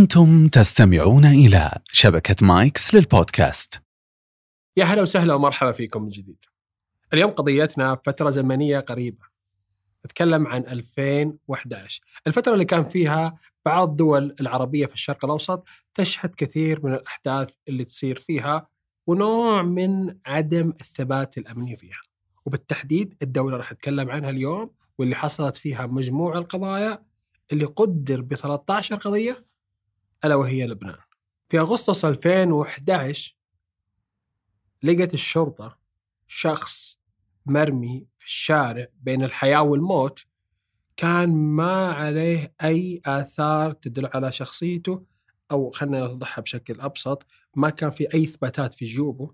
[0.00, 3.82] أنتم تستمعون إلى شبكة مايكس للبودكاست
[4.76, 6.44] يا هلا وسهلا ومرحبا فيكم من جديد.
[7.12, 9.24] اليوم قضيتنا فترة زمنية قريبة.
[10.06, 16.86] نتكلم عن 2011 الفترة اللي كان فيها بعض الدول العربية في الشرق الأوسط تشهد كثير
[16.86, 18.68] من الأحداث اللي تصير فيها
[19.06, 22.00] ونوع من عدم الثبات الأمني فيها
[22.46, 27.02] وبالتحديد الدولة راح أتكلم عنها اليوم واللي حصلت فيها مجموع القضايا
[27.52, 29.49] اللي قدر ب 13 قضية
[30.24, 30.96] ألا وهي لبنان.
[31.48, 33.36] في أغسطس 2011
[34.82, 35.78] لقت الشرطة
[36.26, 36.98] شخص
[37.46, 40.24] مرمي في الشارع بين الحياة والموت
[40.96, 45.04] كان ما عليه أي آثار تدل على شخصيته
[45.50, 49.30] أو خلينا نوضحها بشكل أبسط ما كان في أي إثباتات في جيوبه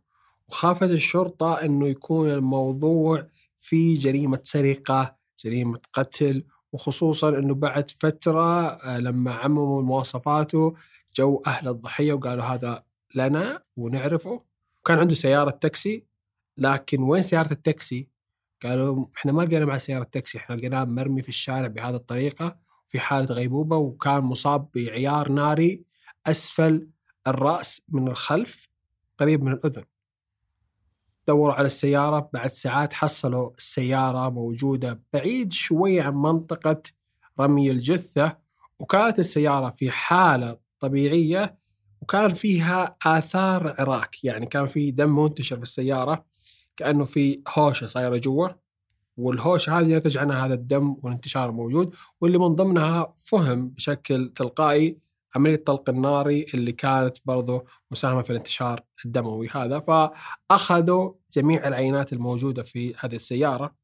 [0.49, 8.99] وخافت الشرطة أنه يكون الموضوع في جريمة سرقة جريمة قتل وخصوصا أنه بعد فترة آه،
[8.99, 10.75] لما عمموا مواصفاته
[11.17, 12.83] جو أهل الضحية وقالوا هذا
[13.15, 14.43] لنا ونعرفه
[14.85, 16.05] كان عنده سيارة تاكسي
[16.59, 18.09] لكن وين سيارة التاكسي؟
[18.63, 23.01] قالوا إحنا ما لقينا مع سيارة تاكسي إحنا لقيناه مرمي في الشارع بهذه الطريقة في
[23.01, 25.85] حالة غيبوبة وكان مصاب بعيار ناري
[26.27, 26.89] أسفل
[27.27, 28.69] الرأس من الخلف
[29.19, 29.85] قريب من الأذن
[31.29, 36.83] دوروا على السيارة بعد ساعات حصلوا السيارة موجودة بعيد شوي عن منطقة
[37.41, 38.37] رمي الجثة
[38.79, 41.59] وكانت السيارة في حالة طبيعية
[42.03, 44.25] وكان فيها آثار عراك.
[44.25, 46.25] يعني كان في دم منتشر في السيارة
[46.77, 48.49] كأنه في هوشة صايرة جوا
[49.17, 54.99] والهوشة هذه نتج عنها هذا الدم والانتشار الموجود واللي من ضمنها فهم بشكل تلقائي
[55.35, 59.79] عملية الطلق الناري اللي كانت برضو مساهمة في الانتشار الدموي هذا.
[59.79, 63.75] فأخذوا جميع العينات الموجودة في هذه السيارة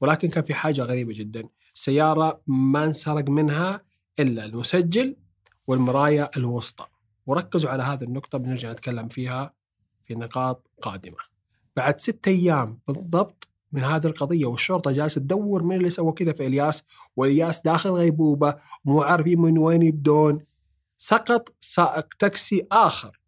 [0.00, 1.48] ولكن كان في حاجة غريبة جدا.
[1.74, 3.82] السيارة ما انسرق منها
[4.20, 5.16] إلا المسجل
[5.66, 6.86] والمراية الوسطى.
[7.26, 9.52] وركزوا على هذه النقطة بنرجع نتكلم فيها
[10.02, 11.16] في نقاط قادمة.
[11.76, 16.46] بعد ستة أيام بالضبط من هذه القضية والشرطة جالسة تدور من اللي سوى كذا في
[16.46, 16.84] إلياس
[17.16, 20.40] وإلياس داخل غيبوبة مو عارفين من وين يبدون.
[20.98, 23.20] سقط سائق تاكسي آخر.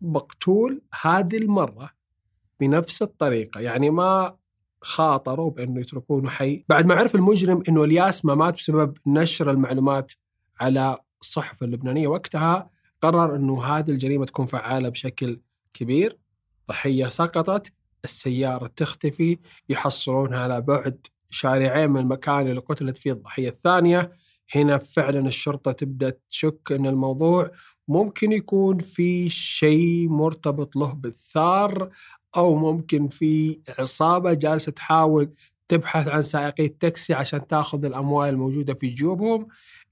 [0.00, 1.90] مقتول هذه المرة
[2.60, 4.36] بنفس الطريقة يعني ما
[4.82, 6.64] خاطروا بأنه يتركونه حي.
[6.68, 10.12] بعد ما عرف المجرم أنه الياس ما مات بسبب نشر المعلومات
[10.60, 12.70] على الصحف اللبنانية وقتها
[13.02, 15.40] قرر أنه هذه الجريمة تكون فعالة بشكل
[15.74, 16.18] كبير.
[16.68, 17.72] ضحية سقطت
[18.04, 19.38] السيارة تختفي
[19.68, 24.12] يحصلونها على بعد شارعين من المكان اللي قتلت فيه الضحية الثانية.
[24.54, 27.50] هنا فعلا الشرطة تبدأ تشك أن الموضوع
[27.88, 31.90] ممكن يكون في شيء مرتبط له بالثار
[32.36, 35.32] أو ممكن في عصابة جالسة تحاول
[35.68, 39.48] تبحث عن سائقي التاكسي عشان تأخذ الأموال الموجودة في جيوبهم.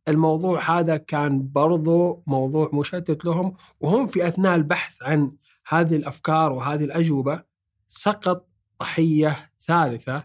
[0.08, 5.32] الموضوع هذا كان برضو موضوع مشتت لهم وهم في أثناء البحث عن
[5.68, 7.42] هذه الأفكار وهذه الأجوبة
[7.88, 8.48] سقط
[8.80, 10.24] ضحية ثالثة.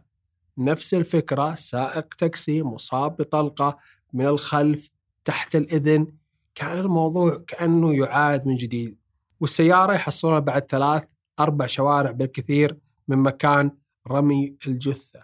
[0.57, 3.77] نفس الفكرة سائق تاكسي مصاب بطلقة
[4.13, 4.89] من الخلف
[5.25, 6.07] تحت الإذن
[6.55, 8.97] كان الموضوع كأنه يعاد من جديد.
[9.39, 13.71] والسيارة يحصلونها بعد ثلاث أربع شوارع بالكثير من مكان
[14.07, 15.19] رمي الجثة.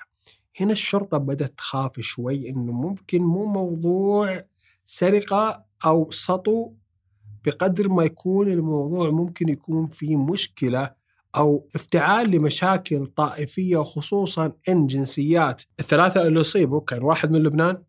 [0.59, 4.43] هنا الشرطة بدأت تخاف شوي إنه ممكن مو موضوع
[4.85, 6.73] سرقة أو سطو
[7.45, 10.91] بقدر ما يكون الموضوع ممكن يكون في مشكلة
[11.35, 15.61] أو افتعال لمشاكل طائفية وخصوصا إن جنسيات.
[15.79, 17.83] الثلاثة اللي أصيبوا كان واحد من لبنان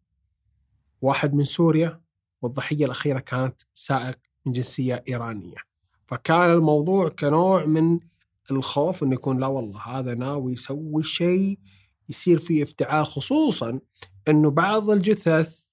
[1.00, 2.00] واحد من سوريا
[2.43, 5.56] والضحية الأخيرة كانت سائق من جنسية إيرانية.
[6.06, 8.00] فكان الموضوع كنوع من
[8.50, 11.59] الخوف إنه يكون لا والله هذا ناوي يسوي شيء
[12.09, 13.81] يصير فيه افتعال خصوصا
[14.28, 15.66] إنه بعض الجثث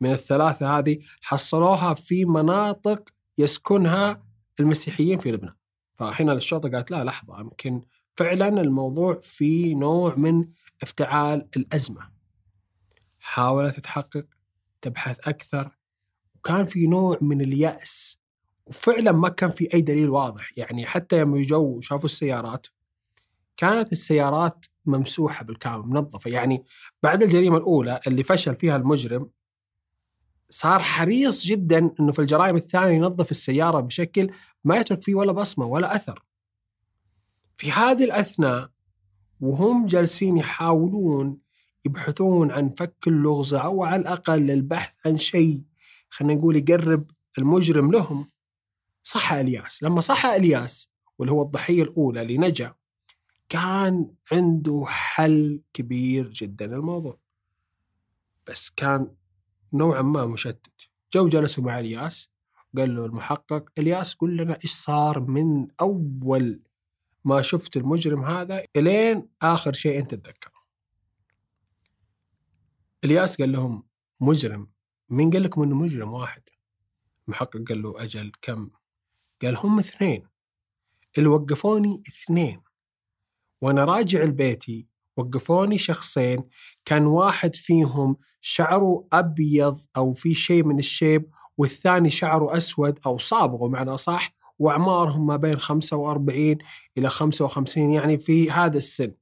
[0.00, 3.08] من الثلاثة هذه حصلوها في مناطق
[3.38, 4.22] يسكنها
[4.60, 5.54] المسيحيين في لبنان.
[5.94, 7.82] فهنا الشرطة قالت لا لحظة يمكن
[8.16, 10.48] فعلا الموضوع في نوع من
[10.82, 12.10] افتعال الأزمة.
[13.18, 14.26] حاولت تحقق
[14.82, 15.76] تبحث أكثر.
[16.34, 18.20] وكان في نوع من اليأس
[18.66, 20.52] وفعلا ما كان في أي دليل واضح.
[20.56, 22.66] يعني حتى يوم جو وشافوا السيارات
[23.56, 26.30] كانت السيارات ممسوحة بالكامل منظفة.
[26.30, 26.64] يعني
[27.02, 29.30] بعد الجريمة الأولى اللي فشل فيها المجرم
[30.50, 34.30] صار حريص جدا إنه في الجرائم الثانية ينظف السيارة بشكل
[34.64, 36.24] ما يترك فيه ولا بصمة ولا أثر.
[37.56, 38.70] في هذه الأثناء
[39.40, 41.38] وهم جالسين يحاولون
[41.84, 45.62] يبحثون عن فك اللغز أو على الأقل البحث عن شيء
[46.10, 48.26] خلينا نقول يقرب المجرم لهم
[49.02, 52.74] صحى إلياس، لما صحى إلياس واللي هو الضحية الأولى اللي نجا
[53.48, 57.18] كان عنده حل كبير جدا للموضوع.
[58.46, 59.14] بس كان
[59.72, 62.30] نوعا ما مشتت جو جلسوا مع إلياس
[62.76, 66.60] قال له المحقق إلياس قل لنا إيش صار من أول
[67.24, 70.59] ما شفت المجرم هذا إلين آخر شيء أنت تتذكره.
[73.04, 73.82] الياس قال لهم
[74.20, 74.70] مجرم
[75.08, 76.42] مين قال لكم إنه مجرم واحد؟
[77.28, 78.70] المحقق قال له أجل كم؟
[79.42, 80.26] قال هم اثنين
[81.18, 82.62] اللي وقفوني اثنين
[83.60, 84.86] وأنا راجع لبيتي
[85.16, 86.48] وقفوني شخصين
[86.84, 93.68] كان واحد فيهم شعره أبيض أو في شيء من الشيب والثاني شعره أسود أو صابغه
[93.68, 96.58] معنى صح وأعمارهم ما بين 45
[96.98, 99.14] إلى 55 يعني في هذا السن.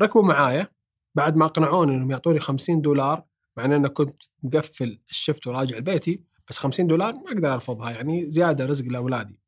[0.00, 0.68] ركبوا معايا
[1.14, 3.24] بعد ما اقنعوني انهم يعطوني 50 دولار
[3.56, 8.30] مع إن أنا كنت مقفل الشفت وراجع لبيتي بس 50 دولار ما أقدر أرفضها يعني
[8.30, 9.40] زيادة رزق لأولادي.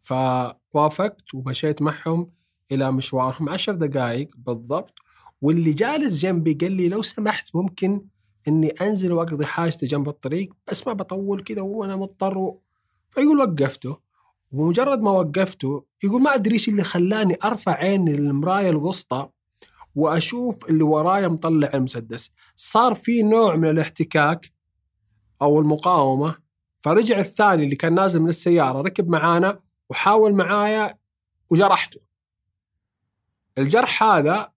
[0.00, 2.30] فوافقت ومشيت معهم
[2.72, 4.98] إلى مشوارهم عشر دقائق بالضبط
[5.42, 8.06] واللي جالس جنبي قال لي لو سمحت ممكن
[8.48, 12.54] إني أنزل وأقضي حاجتي جنب الطريق بس ما بطول كذا وأنا مضطر
[13.10, 13.98] فيقول وقفته
[14.52, 19.28] ومجرد ما وقفته يقول ما أدري إيش اللي خلاني أرفع عيني للمراية الوسطى
[19.94, 22.30] وأشوف اللي ورايا مطلع المسدس.
[22.56, 24.52] صار في نوع من الاحتكاك
[25.42, 26.36] أو المقاومة.
[26.78, 29.60] فرجع الثاني اللي كان نازل من السيارة ركب معانا
[29.90, 30.98] وحاول معايا
[31.50, 32.00] وجرحته.
[33.58, 34.52] الجرح هذا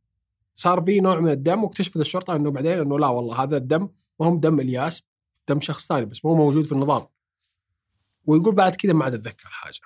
[0.56, 4.26] صار فيه نوع من الدم واكتشفت الشرطة إنه بعدين إنه لا والله هذا الدم ما
[4.26, 5.04] هو دم الياس
[5.48, 7.06] دم شخص ثاني بس مو موجود في النظام.
[8.26, 9.80] ويقول بعد كذا ما عاد أتذكر حاجة.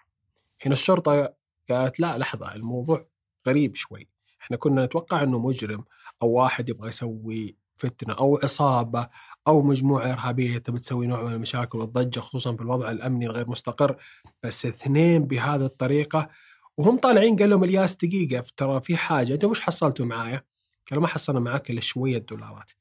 [0.66, 1.34] هنا الشرطة
[1.70, 3.08] قالت لا لحظة الموضوع
[3.48, 4.10] غريب شوي.
[4.42, 5.84] إحنا كنا نتوقع إنه مجرم
[6.22, 9.10] أو واحد يبغى يسوي فتنة أو عصابه
[9.48, 13.96] أو مجموعة إرهابية تبي تسوي نوع من المشاكل والضجة خصوصا في الوضع الأمني الغير مستقر.
[14.44, 16.30] بس اثنين بهذه الطريقة
[16.78, 20.44] وهم طالعين قال لهم الياس دقيقة ترى في حاجة أنتم وش حصلتوا معايا؟
[20.90, 22.72] قالوا ما حصلنا معاك إلا شوية دولارات.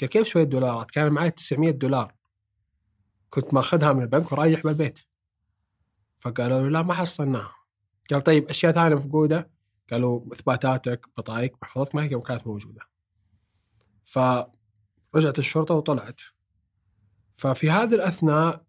[0.00, 2.14] قال كيف شوية دولارات؟ كان معي 900 دولار.
[3.30, 5.00] كنت ماخذها من البنك ورايح بالبيت.
[6.18, 7.54] فقالوا له لا ما حصلناها.
[8.10, 9.50] قال طيب أشياء ثانية مفقودة؟
[9.90, 12.80] قالوا إثباتاتك بطايق محفظتك ما هي كانت موجودة
[14.04, 16.20] فرجعت الشرطة وطلعت
[17.34, 18.64] ففي هذه الأثناء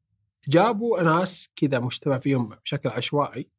[0.47, 3.50] جابوا ناس كذا مجتمع فيهم بشكل عشوائي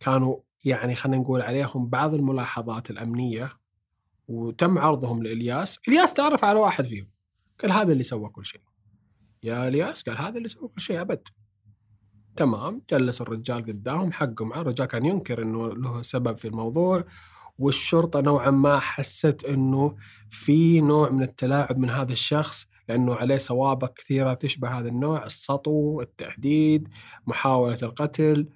[0.00, 3.50] كانوا يعني خلينا نقول عليهم بعض الملاحظات الأمنية
[4.28, 7.10] وتم عرضهم لإلياس، إلياس تعرف على واحد فيهم
[7.62, 8.60] قال هذا اللي سوى كل شيء.
[9.42, 11.28] يا إلياس قال هذا اللي سوى كل شيء أبد.
[12.36, 17.04] تمام جلس الرجال قدامهم حقه معه الرجال كان ينكر إنه له سبب في الموضوع
[17.58, 19.96] والشرطة نوعا ما حست إنه
[20.30, 26.00] في نوع من التلاعب من هذا الشخص لأنه عليه سوابق كثيرة تشبه هذا النوع السطو،
[26.00, 26.88] التهديد،
[27.26, 28.48] محاولة القتل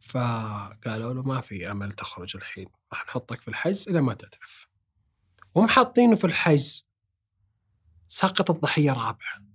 [0.00, 4.68] فقالوا له ما في أمل تخرج الحين راح نحطك في الحجز إلى ما تعترف.
[5.54, 6.86] وهم حاطينه في الحجز
[8.08, 9.53] سقط الضحية رابعه.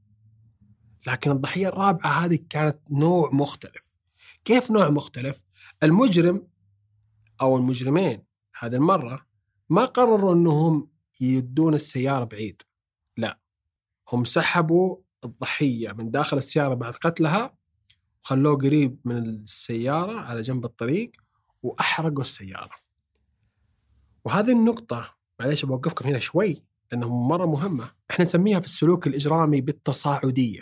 [1.07, 3.90] لكن الضحية الرابعة هذه كانت نوع مختلف.
[4.46, 5.44] كيف نوع مختلف؟
[5.84, 6.48] المجرم
[7.42, 8.24] أو المجرمين
[8.60, 9.25] هذه المرة
[9.69, 10.90] ما قرروا إنهم
[11.22, 12.62] يدون السيارة بعيد.
[13.18, 13.40] لا
[14.12, 17.54] هم سحبوا الضحية من داخل السيارة بعد قتلها
[18.24, 21.12] وخلوه قريب من السيارة على جنب الطريق
[21.63, 22.75] وأحرقوا السيارة.
[24.25, 30.62] وهذه النقطة معليش بوقفكم هنا شوي لأنه مرة مهمة، إحنا نسميها في السلوك الإجرامي بالتصاعدية.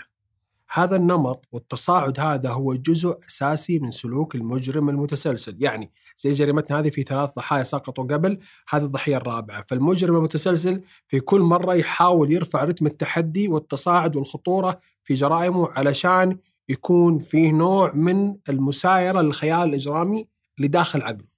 [0.69, 6.89] هذا النمط والتصاعد هذا هو جزء أساسي من سلوك المجرم المتسلسل، يعني زي جريمتنا هذه
[6.89, 12.63] في ثلاث ضحايا سقطوا قبل، هذه الضحية الرابعة، فالمجرم المتسلسل في كل مرة يحاول يرفع
[12.63, 16.37] رتم التحدي والتصاعد والخطورة في جرائمه علشان
[16.69, 21.37] يكون فيه نوع من المسايرة للخيال الإجرامي اللي داخل عقله.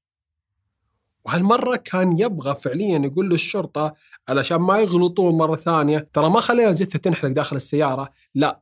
[1.25, 3.93] وهالمرة كان يبغى فعليا يقول للشرطة
[4.27, 8.61] علشان ما يغلطون مرة ثانية ترى ما خلينا زيت تنحرق داخل السيارة، لا.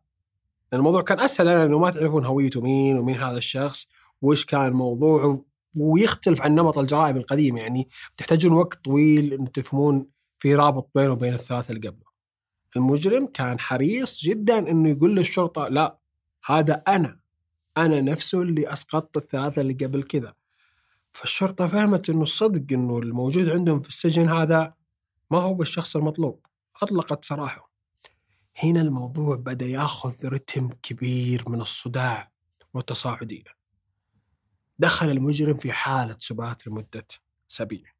[0.73, 3.87] الموضوع كان أسهل لأنه ما تعرفون هويته مين ومين هذا الشخص
[4.21, 5.43] وش كان موضوعه
[5.79, 7.59] ويختلف عن نمط الجرائم القديمة.
[7.59, 10.07] يعني تحتاجون وقت طويل انه تفهمون
[10.39, 12.07] في رابط بينه وبين الثلاثة اللي قبله.
[12.75, 15.97] المجرم كان حريص جدا إنه يقول للشرطة لا
[16.45, 17.19] هذا أنا
[17.77, 20.33] أنا نفسه اللي أسقطت الثلاثة اللي قبل كذا.
[21.11, 24.73] فالشرطة فهمت إنه الصدق إنه الموجود عندهم في السجن هذا
[25.31, 26.45] ما هو بالشخص المطلوب.
[26.81, 27.66] أطلقت سراحه.
[28.63, 32.31] هنا الموضوع بدأ يأخذ رتم كبير من الصداع
[32.73, 33.57] والتصاعدية.
[34.79, 37.07] دخل المجرم في حالة سبات لمدة
[37.51, 37.93] أسابيع.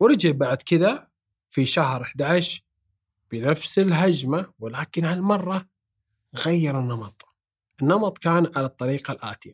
[0.00, 1.08] ورجع بعد كذا
[1.50, 2.62] في شهر 11
[3.30, 5.68] بنفس الهجمة ولكن هالمرة
[6.34, 7.22] غير النمط.
[7.82, 9.52] النمط كان على الطريقة الآتية.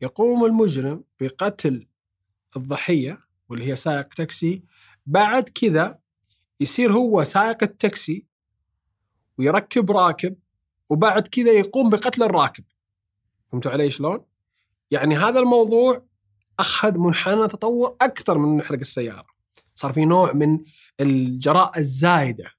[0.00, 1.86] يقوم المجرم بقتل
[2.56, 4.62] الضحية واللي هي سائق تاكسي.
[5.06, 5.98] بعد كذا
[6.60, 8.31] يصير هو سائق التاكسي
[9.38, 10.36] ويركب راكب
[10.90, 12.64] وبعد كذا يقوم بقتل الراكب.
[13.52, 14.24] فهمتوا علي شلون؟
[14.90, 16.02] يعني هذا الموضوع
[16.58, 19.26] أخذ منحنى تطور أكثر من نحرق السيارة.
[19.74, 20.58] صار في نوع من
[21.00, 22.50] الجراءه الزايدة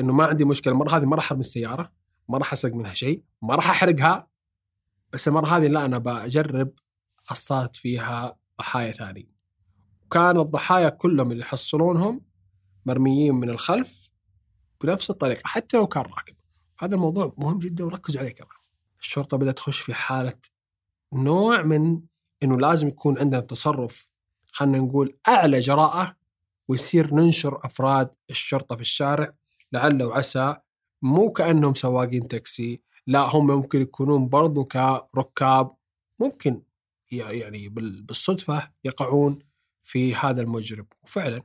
[0.00, 0.72] إنه ما عندي مشكلة.
[0.72, 1.92] المرة هذه ما راح أرمي السيارة
[2.28, 4.28] ما راح أسرق منها شيء ما راح أحرقها
[5.12, 6.72] بس المرة هذه لا أنا بجرب
[7.30, 9.32] اصطاد فيها ضحايا ثانيين
[10.06, 12.20] وكان الضحايا كلهم اللي يحصلونهم
[12.86, 14.10] مرميين من الخلف
[14.80, 16.34] بنفس الطريقة حتى لو كان راكب.
[16.78, 18.50] هذا الموضوع مهم جدا وركزوا عليه كمان.
[19.00, 20.38] الشرطة بدأت تخش في حالة
[21.12, 22.00] نوع من
[22.42, 24.08] إنه لازم يكون عندنا تصرف
[24.52, 26.16] خلينا نقول أعلى جراءة
[26.68, 29.34] ويصير ننشر أفراد الشرطة في الشارع
[29.72, 30.56] لعل وعسى
[31.02, 35.76] مو كأنهم سواقين تاكسي لا هم ممكن يكونون برضو كركاب.
[36.18, 36.62] ممكن
[37.12, 39.38] يعني بالصدفة يقعون
[39.82, 40.86] في هذا المجرم.
[41.02, 41.42] وفعلا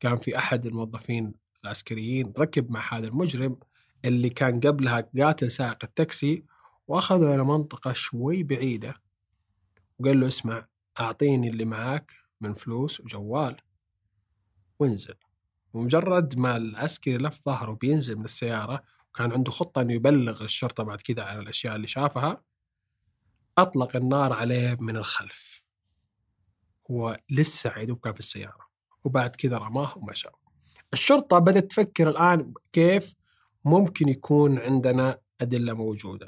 [0.00, 3.56] كان في أحد الموظفين العسكريين ركب مع هذا المجرم
[4.04, 6.44] اللي كان قبلها قاتل سائق التاكسي
[6.88, 8.94] وأخذه إلى منطقة شوي بعيدة.
[9.98, 10.66] وقال له اسمع
[11.00, 13.56] أعطيني اللي معاك من فلوس وجوال.
[14.78, 15.14] وانزل.
[15.72, 21.00] ومجرد ما العسكري لف ظهره وبينزل من السيارة وكان عنده خطة إنه يبلغ الشرطة بعد
[21.00, 22.42] كذا على الأشياء اللي شافها
[23.58, 25.62] أطلق النار عليه من الخلف.
[26.90, 28.66] هو لسه عيدوب كان في السيارة.
[29.04, 30.28] وبعد كذا رماه ومشى.
[30.92, 33.14] الشرطة بدأت تفكر الآن كيف
[33.64, 36.26] ممكن يكون عندنا أدلة موجودة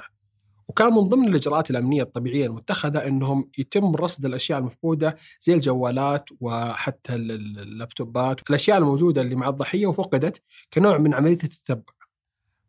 [0.67, 7.15] وكان من ضمن الإجراءات الأمنية الطبيعية المتخذة إنهم يتم رصد الأشياء المفقودة زي الجوالات وحتى
[7.15, 10.43] اللابتوبات الأشياء الموجودة اللي مع الضحية وفقدت
[10.73, 11.93] كنوع من عملية التتبع.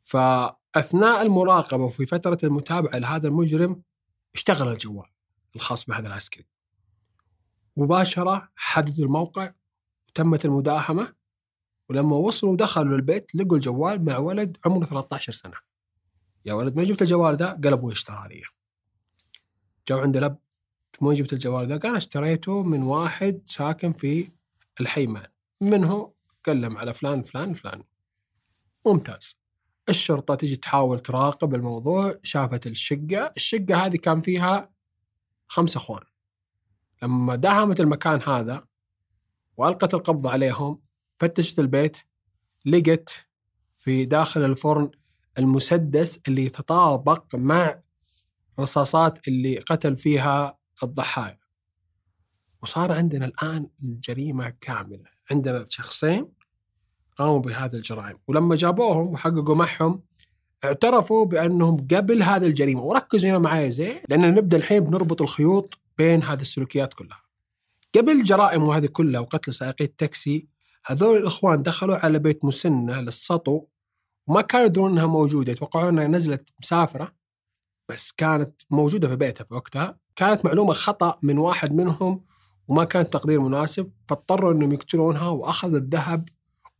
[0.00, 3.82] فأثناء المراقبة وفي فترة المتابعة لهذا المجرم
[4.34, 5.06] اشتغل الجوال
[5.56, 6.46] الخاص بهذا العسكري.
[7.76, 9.52] مباشرة حددوا الموقع
[10.08, 11.15] وتمت المداهمة
[11.88, 15.54] ولما وصلوا ودخلوا البيت لقوا الجوال مع ولد عمره 13 سنة.
[16.44, 18.42] يا ولد ما جبت الجوال ده قال أبوي اشترى لي.
[19.88, 20.38] جو عند الاب
[21.00, 24.28] ما جبت الجوال ده قال اشتريته من واحد ساكن في
[24.80, 25.26] الحيمان.
[25.60, 26.12] منه
[26.42, 27.82] تكلم على فلان فلان فلان.
[28.86, 29.38] ممتاز.
[29.88, 33.32] الشرطة تجي تحاول تراقب الموضوع شافت الشقة.
[33.36, 34.70] الشقة هذه كان فيها
[35.48, 36.02] خمسة أخوان.
[37.02, 38.64] لما داهمت المكان هذا
[39.56, 40.85] وألقت القبض عليهم
[41.18, 41.96] فتشت البيت
[42.66, 43.26] لقت
[43.76, 44.90] في داخل الفرن
[45.38, 47.80] المسدس اللي يتطابق مع
[48.60, 51.38] رصاصات اللي قتل فيها الضحايا.
[52.62, 55.10] وصار عندنا الآن الجريمة كاملة.
[55.30, 56.28] عندنا شخصين
[57.18, 58.18] قاموا بهذه الجرائم.
[58.28, 60.02] ولما جابوهم وحققوا معهم
[60.64, 62.82] اعترفوا بأنهم قبل هذه الجريمة.
[62.82, 67.22] وركزوا هنا معايا زين لأن نبدأ الحين بنربط الخيوط بين هذه السلوكيات كلها.
[67.94, 70.55] قبل جرائم وهذه كلها وقتل سائقي التاكسي
[70.86, 73.64] هذول الإخوان دخلوا على بيت مسنة للسطو
[74.26, 77.12] وما كانوا يدرون إنها موجودة يتوقعون إنها نزلت مسافرة
[77.88, 82.24] بس كانت موجودة في بيتها في وقتها كانت معلومة خطأ من واحد منهم
[82.68, 86.28] وما كان تقدير مناسب فاضطروا إنهم يقتلونها وأخذوا الذهب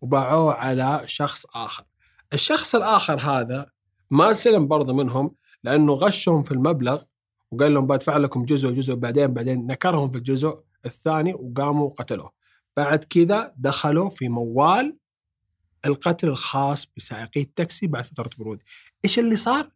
[0.00, 1.84] وباعوه على شخص آخر.
[2.32, 3.66] الشخص الآخر هذا
[4.10, 5.34] ما سلم برضه منهم
[5.64, 7.02] لأنه غشهم في المبلغ
[7.50, 12.35] وقال لهم بدفع لكم جزء وجزء بعدين بعدين نكرهم في الجزء الثاني وقاموا قتلوه.
[12.76, 14.96] بعد كذا دخلوا في موال
[15.86, 18.62] القتل الخاص بسائقي التاكسي بعد فترة برود
[19.04, 19.70] إيش اللي صار؟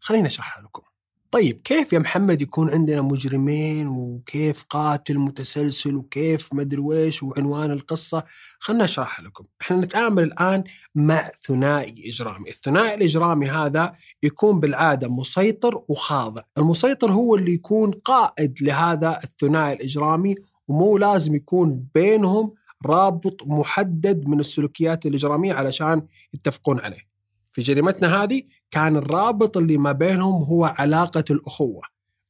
[0.00, 0.82] خليني أشرحها لكم.
[1.30, 8.24] طيب كيف يا محمد يكون عندنا مجرمين وكيف قاتل متسلسل وكيف مدري ويش وعنوان القصة؟
[8.58, 9.44] خلنا أشرحها لكم.
[9.62, 12.50] إحنا نتعامل الآن مع ثنائي إجرامي.
[12.50, 16.42] الثنائي الإجرامي هذا يكون بالعادة مسيطر وخاضع.
[16.58, 20.34] المسيطر هو اللي يكون قائد لهذا الثنائي الإجرامي
[20.68, 22.54] ومو لازم يكون بينهم
[22.86, 27.14] رابط محدد من السلوكيات الإجرامية علشان يتفقون عليه.
[27.52, 31.82] في جريمتنا هذه كان الرابط اللي ما بينهم هو علاقة الأخوة.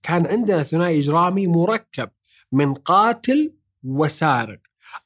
[0.02, 2.10] كان عندنا ثنائي إجرامي مركب
[2.52, 4.60] من قاتل وسارق.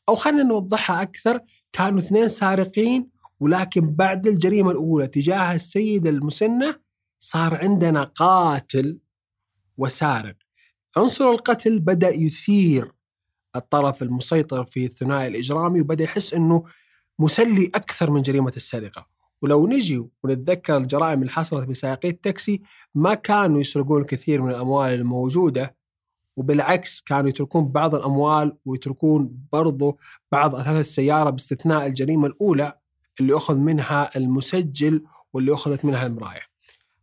[0.08, 1.40] أو خلينا نوضحها أكثر
[1.72, 6.80] كانوا اثنين سارقين ولكن بعد الجريمة الأولى تجاه السيدة المسنة
[7.18, 8.98] صار عندنا قاتل
[9.76, 10.36] وسارق.
[10.96, 12.97] عنصر القتل بدأ يثير
[13.56, 16.64] الطرف المسيطر في الثنائي الإجرامي وبدأ يحس أنه
[17.18, 19.06] مسلي أكثر من جريمة السرقة.
[19.42, 22.62] ولو نجي ونتذكر الجرائم اللي حصلت بسائقي التاكسي
[22.94, 25.76] ما كانوا يسرقون الكثير من الأموال الموجودة
[26.36, 29.98] وبالعكس كانوا يتركون بعض الأموال ويتركون برضو
[30.32, 32.78] بعض أثاث السيارة باستثناء الجريمة الأولى
[33.20, 36.42] اللي أخذ منها المسجل واللي أخذت منها المراية.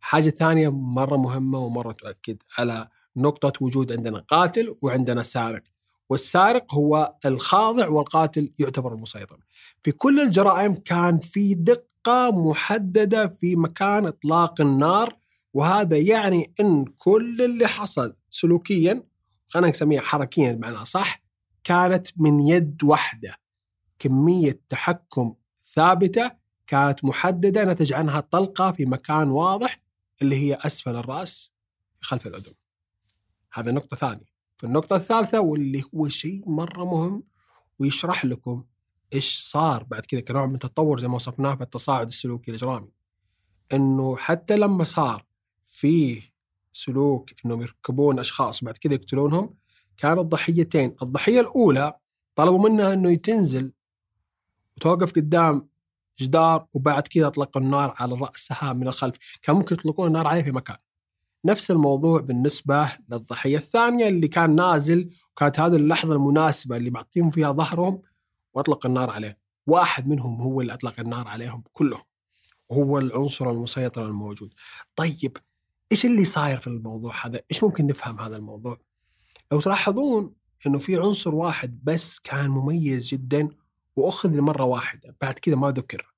[0.00, 5.62] حاجة ثانية مرة مهمة ومرة تؤكد على نقطة وجود عندنا قاتل وعندنا سارق.
[6.08, 9.38] والسارق هو الخاضع والقاتل يعتبر المسيطر
[9.82, 15.16] في كل الجرائم كان في دقة محددة في مكان إطلاق النار
[15.54, 19.02] وهذا يعني إن كل اللي حصل سلوكيا
[19.48, 21.22] خلينا نسميها حركيا بمعنى صح
[21.64, 23.34] كانت من يد واحدة
[23.98, 25.34] كمية تحكم
[25.64, 26.30] ثابتة
[26.66, 29.80] كانت محددة نتج عنها طلقة في مكان واضح
[30.22, 31.52] اللي هي أسفل الرأس
[32.00, 32.52] خلف الاذن.
[33.52, 34.35] هذا نقطة ثانية.
[34.56, 37.22] في النقطة الثالثة واللي هو شيء مرة مهم
[37.78, 38.64] ويشرح لكم
[39.12, 42.88] إيش صار بعد كذا كنوع من التطور زي ما وصفناه في التصاعد السلوكي الإجرامي.
[43.72, 45.24] إنه حتى لما صار
[45.64, 46.22] فيه
[46.72, 49.54] سلوك إنهم يركبون أشخاص وبعد كذا يقتلونهم
[49.96, 51.98] كانت ضحيتين، الضحية الأولى
[52.34, 53.72] طلبوا منها إنه تنزل
[54.76, 55.68] وتوقف قدام
[56.18, 60.52] جدار وبعد كذا اطلقوا النار على رأسها من الخلف، كان ممكن يطلقون النار عليه في
[60.52, 60.76] مكان.
[61.46, 67.52] نفس الموضوع بالنسبة للضحية الثانية اللي كان نازل وكانت هذه اللحظة المناسبة اللي معطيهم فيها
[67.52, 68.02] ظهرهم
[68.54, 69.38] وأطلق النار عليه.
[69.66, 72.02] واحد منهم هو اللي أطلق النار عليهم كلهم.
[72.68, 74.54] وهو العنصر المسيطر الموجود.
[74.96, 75.36] طيب
[75.92, 78.78] إيش اللي صاير في الموضوع هذا؟ إيش ممكن نفهم هذا الموضوع؟
[79.52, 80.34] لو تلاحظون
[80.66, 83.48] إنه في عنصر واحد بس كان مميز جدا
[83.96, 86.14] وأخذ لمرة واحدة، بعد كذا ما ذكر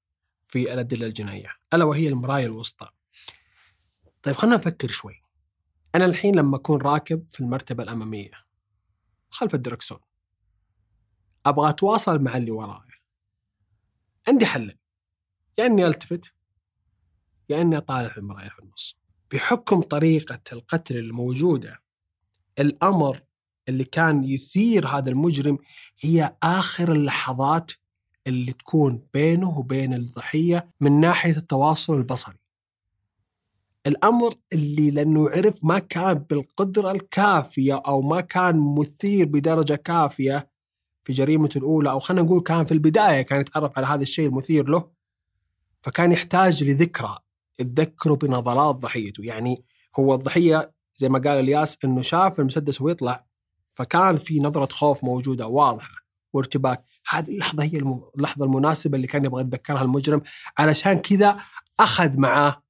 [0.46, 2.88] في الأدلة الجنائية، ألا وهي المراية الوسطى.
[4.28, 5.22] طيب خلينا نفكر شوي.
[5.94, 8.30] أنا الحين لما أكون راكب في المرتبة الأمامية
[9.30, 9.98] خلف الدركسون
[11.46, 12.88] أبغى أتواصل مع اللي وراي.
[14.28, 14.78] عندي حلين.
[15.58, 16.34] يا إني ألتفت
[17.48, 18.98] يا إني أطالع المراية في النص.
[19.32, 21.82] بحكم طريقة القتل الموجودة
[22.58, 23.22] الأمر
[23.68, 25.58] اللي كان يثير هذا المجرم
[26.00, 27.72] هي آخر اللحظات
[28.26, 32.37] اللي تكون بينه وبين الضحية من ناحية التواصل البصري
[33.88, 40.50] الأمر اللي لأنه عرف ما كان بالقدرة الكافية أو ما كان مثير بدرجة كافية
[41.04, 44.68] في جريمته الأولى أو خلينا نقول كان في البداية كان يتعرف على هذا الشيء المثير
[44.68, 44.90] له
[45.78, 47.18] فكان يحتاج لذكرى
[47.58, 49.24] تذكره بنظرات ضحيته.
[49.24, 49.64] يعني
[49.98, 53.26] هو الضحية زي ما قال إلياس إنه شاف المسدس ويطلع
[53.72, 55.94] فكان في نظرة خوف موجودة واضحة
[56.32, 56.84] وارتباك.
[57.08, 57.78] هذه اللحظة هي
[58.16, 60.22] اللحظة المناسبة اللي كان يبغى يتذكرها المجرم
[60.58, 61.36] علشان كذا
[61.80, 62.62] أخذ معاه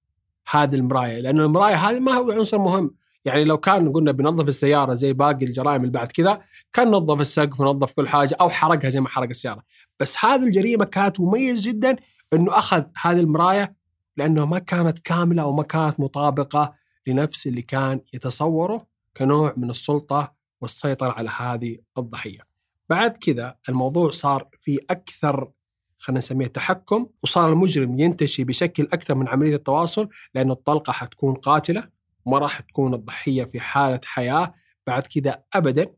[0.51, 2.95] هذه المرايه لأنه المرايه هذه ما هو عنصر مهم.
[3.25, 6.41] يعني لو كان قلنا بنظف السيارة زي باقي الجرائم اللي بعد كذا
[6.73, 9.63] كان نظف السقف ونظف كل حاجة أو حرقها زي ما حرق السيارة.
[10.01, 11.97] بس هذه الجريمة كانت مميز جدا
[12.33, 13.77] إنه أخذ هذه المرايه
[14.17, 16.75] لأنه ما كانت كاملة أو ما كانت مطابقة
[17.07, 22.41] لنفس اللي كان يتصوره كنوع من السلطة والسيطرة على هذه الضحية.
[22.89, 25.51] بعد كذا الموضوع صار في أكثر
[25.99, 31.89] خلينا نسميه تحكم وصار المجرم ينتشي بشكل أكثر من عملية التواصل لأن الطلقة حتكون قاتلة
[32.25, 34.55] وما راح تكون الضحية في حالة حياة
[34.87, 35.93] بعد كذا أبدا.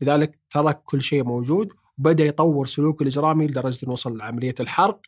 [0.00, 5.00] لذلك ترك كل شيء موجود وبدأ يطور سلوكه الإجرامي لدرجة أنه وصل لعملية الحرق.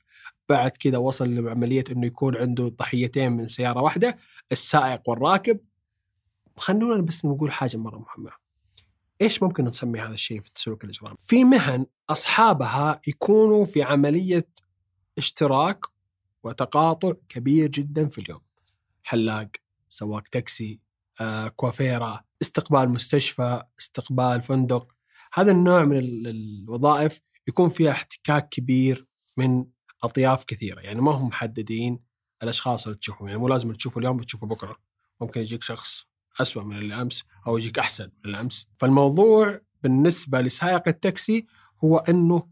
[0.49, 4.17] بعد كذا وصل لعملية إنه يكون عنده ضحيتين من سيارة واحدة
[4.53, 5.61] السائق والراكب.
[6.57, 8.46] خلونا بس نقول حاجة مرة مهمة.
[9.23, 14.49] إيش ممكن نسمي هذا الشيء في السلوك الاجرامي؟ في مهن أصحابها يكونوا في عملية
[15.19, 15.85] اشتراك
[16.43, 18.41] وتقاطع كبير جدا في اليوم.
[19.03, 19.49] حلاق،
[19.89, 20.81] سواق تاكسي،
[21.21, 24.93] آه، كوافيرا، استقبال مستشفى، استقبال فندق،
[25.33, 29.65] هذا النوع من الوظائف يكون فيها احتكاك كبير من
[30.05, 32.01] أطياف كثيرة يعني ما هم محددين
[32.43, 34.77] الأشخاص اللي تشوفهم يعني مو لازم تشوفه اليوم بتشوفه بكرة
[35.21, 36.07] ممكن يجيك شخص
[36.41, 38.67] أسوأ من اللي امس أو يجيك أحسن من الأمس.
[38.79, 41.47] فالموضوع بالنسبة لسائق التاكسي
[41.85, 42.49] هو إنه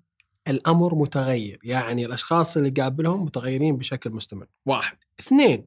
[0.49, 1.59] الأمر متغير.
[1.64, 4.47] يعني الأشخاص اللي قابلهم متغيرين بشكل مستمر.
[4.66, 4.97] واحد.
[5.20, 5.66] اثنين.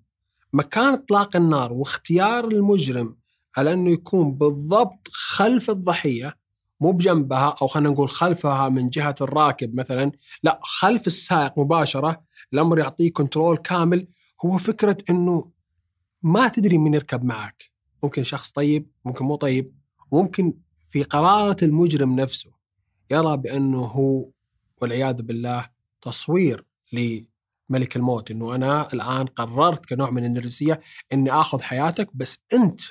[0.54, 3.18] مكان إطلاق النار واختيار المجرم
[3.58, 6.38] على إنه يكون بالضبط خلف الضحية
[6.82, 10.12] مو بجنبها أو خلينا نقول خلفها من جهة الراكب مثلا
[10.44, 12.22] لا خلف السائق مباشرة
[12.54, 14.08] الأمر يعطيه كنترول كامل.
[14.46, 15.52] هو فكرة إنه
[16.24, 17.64] ما تدري من يركب معك.
[18.04, 19.74] ممكن شخص طيب ممكن مو طيب
[20.12, 20.54] ممكن
[20.88, 22.52] في قرارة المجرم نفسه
[23.12, 24.30] يرى بأنه هو
[24.82, 25.70] والعياذ بالله
[26.02, 30.80] تصوير لملك الموت أنه أنا الآن قررت كنوع من النرجسية
[31.14, 32.82] أني أخذ حياتك بس أنت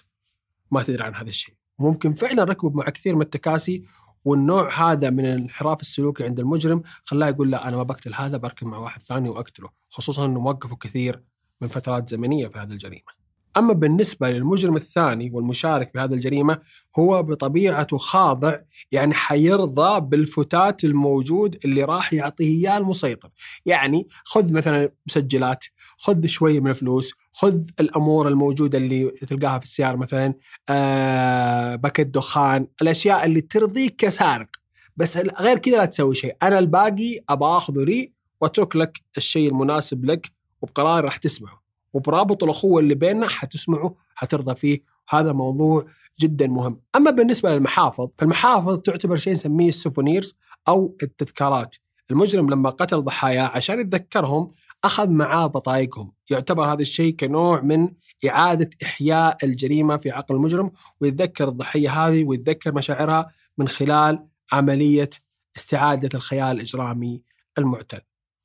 [0.71, 3.85] ما تدري عن هذا الشيء ممكن فعلا ركبوا مع كثير من التكاسي
[4.25, 8.67] والنوع هذا من الانحراف السلوكي عند المجرم خلاه يقول لا أنا ما بقتل هذا بركب
[8.67, 11.23] مع واحد ثاني وأقتله خصوصا إنه وقفوا كثير
[11.61, 13.26] من فترات زمنية في هذه الجريمة.
[13.57, 16.59] أما بالنسبة للمجرم الثاني والمشارك في هذه الجريمة
[16.99, 18.57] هو بطبيعته خاضع
[18.93, 23.31] يعني حيرضى بالفتات الموجود اللي راح يعطيه إياه المسيطر،
[23.67, 25.65] يعني خذ مثلا مسجلات،
[25.99, 30.35] خذ شوية من الفلوس، خذ الأمور الموجودة اللي تلقاها في السيارة مثلا
[30.69, 34.49] آه باكت دخان الأشياء اللي ترضيك كسارق.
[34.97, 36.37] بس غير كذا لا تسوي شيء.
[36.43, 40.31] أنا الباقي أبغى اخذه لي وأترك لك الشيء المناسب لك
[40.63, 41.66] وبقرار راح تسمعه.
[41.97, 44.83] وبرابط الأخوة اللي بيننا حتسمعه حترضى فيه.
[45.09, 45.87] هذا موضوع
[46.21, 46.81] جدا مهم.
[46.97, 50.37] أما بالنسبة للمحافظ فالمحافظ تعتبر شيء نسميه ال souvenirs
[50.69, 51.77] أو التذكارات.
[52.11, 54.51] المجرم لما قتل ضحاياه عشان يتذكرهم
[54.85, 56.13] أخذ معاه بطايقهم.
[56.31, 57.89] يعتبر هذا الشيء كنوع من
[58.29, 65.11] إعادة إحياء الجريمة في عقل المجرم ويتذكر الضحية هذه ويتذكر مشاعرها من خلال عملية
[65.57, 67.23] استعادة الخيال الإجرامي
[67.59, 68.01] المعتل.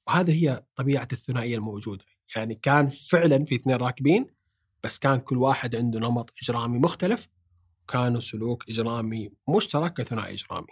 [0.08, 2.06] وهذه هي طبيعة الثنائية الموجودة.
[2.36, 4.28] يعني كان فعلا في اثنين راكبين
[4.84, 7.28] بس كان كل واحد عنده نمط إجرامي مختلف
[7.88, 10.68] كانوا سلوك إجرامي مشترك كثنائي إجرامي.